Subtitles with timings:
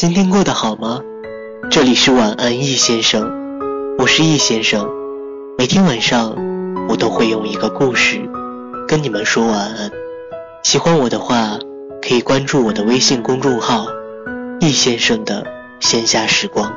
[0.00, 1.02] 今天过得好吗？
[1.70, 3.30] 这里是晚安易先生，
[3.98, 4.88] 我是易先生。
[5.58, 6.34] 每天晚上
[6.88, 8.22] 我都会用一个故事
[8.88, 9.90] 跟你们说晚安。
[10.62, 11.58] 喜欢我的话，
[12.00, 13.88] 可以关注我的微信公众号
[14.58, 15.46] “易先生的
[15.80, 16.74] 闲暇时光”。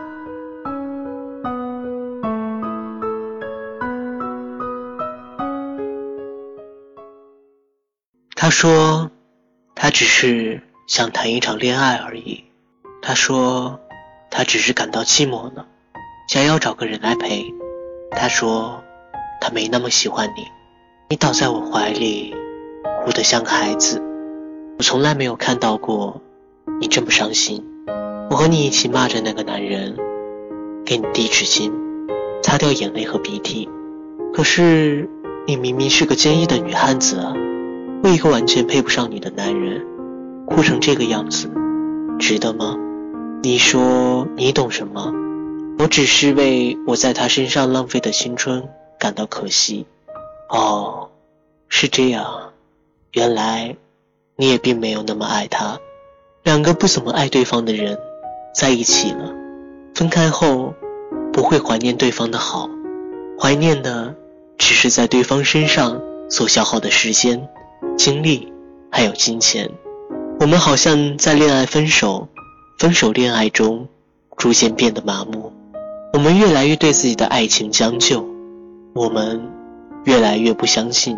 [8.35, 9.09] 他说，
[9.73, 12.43] 他只是想谈一场恋爱而已。
[13.05, 13.81] 他说，
[14.31, 15.65] 他只是感到寂寞了，
[16.29, 17.53] 想要找个人来陪。
[18.11, 18.81] 他说，
[19.41, 20.47] 他没那么喜欢你。
[21.09, 22.33] 你倒在我怀里，
[23.03, 24.01] 哭得像个孩子。
[24.77, 26.21] 我从来没有看到过
[26.79, 27.65] 你这么伤心。
[28.29, 29.97] 我和你一起骂着那个男人，
[30.85, 31.73] 给你递纸巾，
[32.41, 33.67] 擦掉眼泪和鼻涕。
[34.33, 35.09] 可是，
[35.45, 37.33] 你明明是个坚毅的女汉子啊。
[38.01, 39.85] 为一个完全配不上你的男人，
[40.47, 41.51] 哭成这个样子，
[42.17, 42.77] 值得吗？
[43.45, 45.11] 你说你懂什么？
[45.77, 49.85] 我只是为我在他身上浪费的青春感到可惜。
[50.47, 51.09] 哦，
[51.67, 52.53] 是这样，
[53.11, 53.75] 原来
[54.37, 55.77] 你也并没有那么爱他。
[56.43, 57.99] 两个不怎么爱对方的人
[58.55, 59.33] 在一起了，
[59.93, 60.73] 分开后
[61.33, 62.69] 不会怀念对方的好，
[63.37, 64.15] 怀念的
[64.57, 67.49] 只是在对方身上所消耗的时间。
[67.97, 68.53] 精力
[68.89, 69.69] 还有金钱，
[70.39, 72.29] 我们好像在恋爱、分手、
[72.77, 73.87] 分手、恋爱中
[74.37, 75.53] 逐渐变得麻木。
[76.13, 78.25] 我们越来越对自己的爱情将就，
[78.93, 79.41] 我们
[80.05, 81.17] 越来越不相信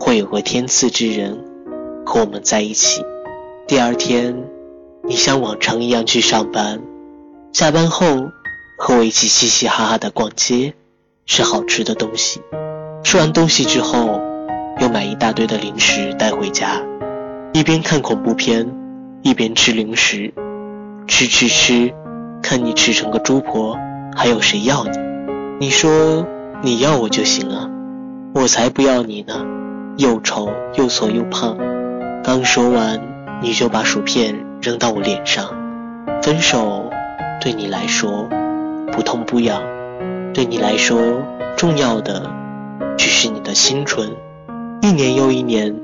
[0.00, 1.44] 会有个天赐之人
[2.04, 3.04] 和我们在一起。
[3.66, 4.44] 第二天，
[5.04, 6.80] 你像往常一样去上班，
[7.52, 8.06] 下班后
[8.78, 10.74] 和我一起嘻嘻哈哈的逛街，
[11.26, 12.40] 吃好吃的东西。
[13.02, 14.20] 吃完东西之后。
[14.78, 16.82] 又买一大堆的零食带回家，
[17.54, 18.70] 一边看恐怖片，
[19.22, 20.34] 一边吃零食，
[21.06, 21.94] 吃吃吃，
[22.42, 23.78] 看你吃成个猪婆，
[24.14, 24.90] 还有谁要你？
[25.60, 26.26] 你说
[26.62, 27.70] 你要我就行啊，
[28.34, 29.46] 我才不要你呢，
[29.96, 31.56] 又丑又矬又胖。
[32.22, 33.00] 刚说完，
[33.40, 35.54] 你就把薯片扔到我脸上。
[36.22, 36.90] 分手
[37.40, 38.28] 对你来说
[38.92, 39.62] 不痛不痒，
[40.34, 41.00] 对你来说
[41.56, 42.30] 重要的
[42.98, 44.10] 只是你的青春。
[44.82, 45.74] 一年又一年，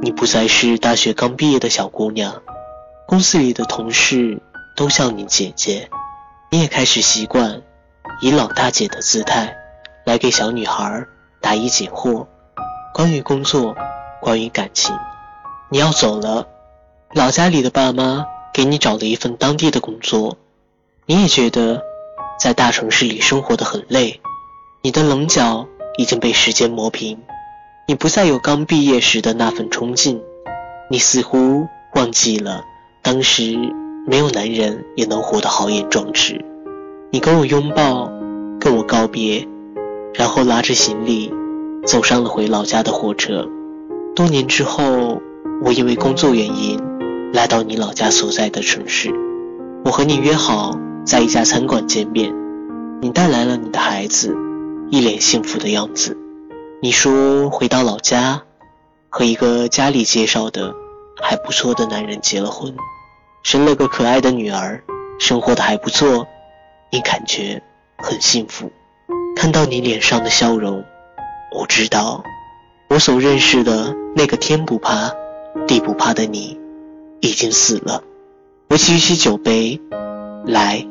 [0.00, 2.42] 你不再是大学刚毕业的小姑娘，
[3.06, 4.40] 公司里的同事
[4.76, 5.88] 都叫你姐姐，
[6.50, 7.62] 你也开始习惯
[8.20, 9.56] 以老大姐的姿态
[10.04, 11.06] 来给小女孩
[11.40, 12.26] 答疑解惑。
[12.94, 13.74] 关于工作，
[14.20, 14.94] 关于感情，
[15.70, 16.46] 你要走了，
[17.14, 20.36] 老家里的爸妈给你找了一份当地的工作，
[21.06, 21.82] 你也觉得
[22.38, 24.20] 在大城市里生活的很累，
[24.82, 25.66] 你的棱角
[25.96, 27.18] 已经被时间磨平。
[27.88, 30.22] 你不再有刚毕业时的那份冲劲，
[30.88, 32.62] 你似乎忘记了
[33.02, 33.56] 当时
[34.04, 36.44] 没有男人也能活得豪言壮志。
[37.10, 38.10] 你跟我拥抱，
[38.58, 39.46] 跟我告别，
[40.14, 41.32] 然后拉着行李
[41.86, 43.48] 走上了回老家的火车。
[44.16, 45.22] 多年之后，
[45.64, 46.80] 我因为工作原因
[47.32, 49.10] 来到你老家所在的城市，
[49.84, 52.34] 我和你约好在一家餐馆见面。
[53.00, 54.36] 你带来了你的孩子，
[54.90, 56.16] 一脸幸福的样子。
[56.80, 58.42] 你说回到老家，
[59.08, 60.74] 和一个家里介绍的
[61.20, 62.74] 还不错的男人结了婚，
[63.42, 64.82] 生了个可爱的女儿，
[65.18, 66.26] 生活的还不错，
[66.90, 67.62] 你感觉
[67.98, 68.70] 很幸福。
[69.34, 70.84] 看到你脸上的笑容，
[71.52, 72.22] 我知道
[72.88, 75.12] 我所认识的那个天不怕
[75.66, 76.60] 地不怕的你
[77.20, 78.04] 已经死了。
[78.68, 79.80] 我举起酒杯，
[80.46, 80.86] 来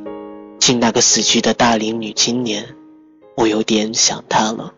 [0.59, 2.75] 敬那个死去的大龄女青年，
[3.37, 4.73] 我有点想她了。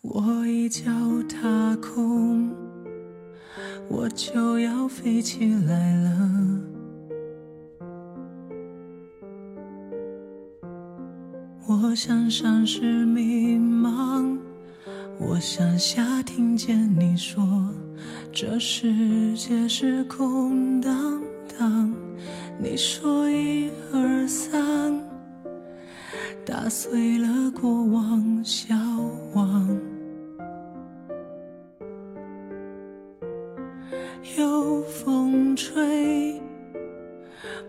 [0.00, 0.84] 我一脚
[1.28, 2.50] 踏空，
[3.88, 6.10] 我就要飞起来了。
[11.66, 14.38] 我想上是迷茫，
[15.18, 17.44] 我想下听见你说
[18.32, 21.20] 这世界是空荡
[21.58, 21.92] 荡。
[22.60, 24.98] 你说一二三，
[26.44, 28.74] 打碎了过往消
[29.34, 29.78] 亡。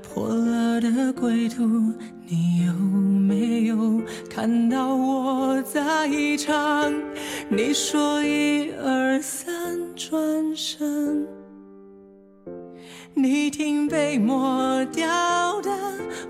[0.02, 1.64] 破了的归途，
[2.26, 6.94] 你有没有看到我在唱？
[7.50, 9.54] 你说一二三，
[9.96, 11.28] 转身，
[13.14, 15.72] 你听被抹掉的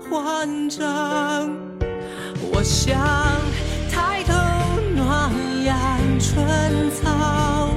[0.08, 1.50] 慌张。
[2.52, 2.98] 我想
[3.90, 4.32] 抬头
[4.96, 5.30] 暖
[5.64, 5.76] 阳
[6.18, 7.70] 春草，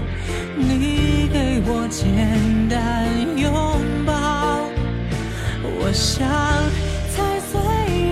[0.57, 3.22] 你给我简单。
[5.93, 6.27] 想
[7.11, 7.61] 踩碎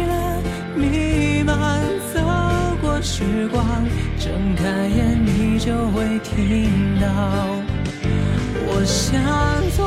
[0.06, 0.42] 了
[0.76, 1.82] 弥漫，
[2.14, 2.22] 走
[2.80, 3.66] 过时光，
[4.20, 7.08] 睁开眼你就会听到。
[8.68, 9.20] 我想
[9.76, 9.84] 左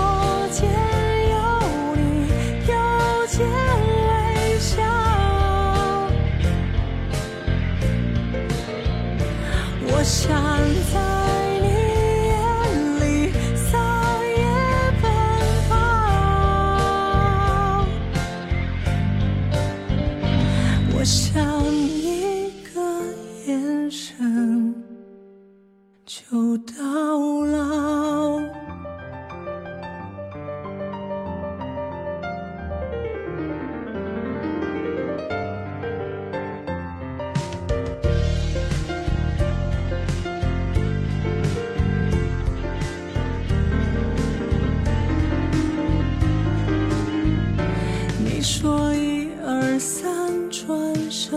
[48.44, 50.12] 说一二三，
[50.50, 50.70] 转
[51.10, 51.32] 身，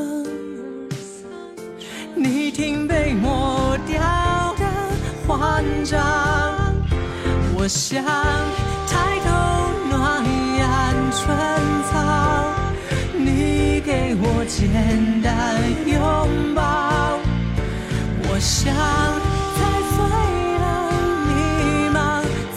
[2.13, 3.98] 你听被抹掉
[4.59, 4.65] 的
[5.25, 6.04] 慌张。
[7.56, 8.04] 我想
[8.89, 9.30] 抬头
[9.89, 10.21] 暖
[10.59, 10.68] 阳
[11.13, 11.25] 春
[11.89, 11.95] 草，
[13.18, 14.68] 你给我简
[15.21, 15.95] 单拥
[16.54, 16.62] 抱。
[18.30, 18.75] 我想
[19.56, 19.57] 踩
[19.95, 19.95] 碎
[20.59, 20.65] 了
[21.25, 21.31] 迷
[21.95, 21.98] 茫，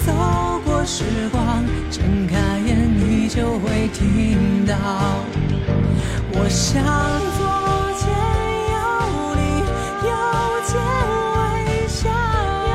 [0.04, 0.10] 走
[0.64, 1.38] 过时光，
[1.88, 2.34] 睁开
[2.66, 2.69] 眼
[3.32, 4.74] 就会听到。
[6.32, 6.82] 我想
[7.38, 7.40] 左
[8.00, 8.02] 肩
[8.74, 8.76] 有
[9.36, 9.40] 你，
[10.04, 10.10] 右
[10.66, 10.72] 肩
[11.36, 11.98] 微笑。
[12.66, 12.74] 右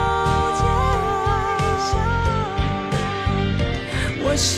[0.61, 0.63] 肩
[1.27, 1.29] 微
[1.83, 1.91] 笑
[4.23, 4.55] 我想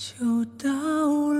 [0.00, 0.66] 就到
[1.34, 1.39] 了。